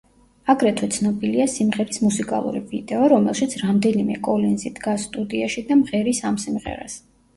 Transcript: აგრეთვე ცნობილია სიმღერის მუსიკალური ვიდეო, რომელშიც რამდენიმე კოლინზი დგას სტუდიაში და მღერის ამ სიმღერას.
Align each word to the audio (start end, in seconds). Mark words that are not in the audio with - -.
აგრეთვე 0.51 0.87
ცნობილია 0.93 1.45
სიმღერის 1.55 2.01
მუსიკალური 2.05 2.61
ვიდეო, 2.73 3.03
რომელშიც 3.15 3.53
რამდენიმე 3.65 4.17
კოლინზი 4.29 4.73
დგას 4.81 5.05
სტუდიაში 5.11 5.65
და 5.69 5.79
მღერის 5.83 6.23
ამ 6.31 6.41
სიმღერას. 6.47 6.99